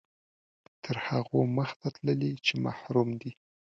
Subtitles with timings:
[0.83, 3.31] تر هغو مخته تللي چې محروم دي.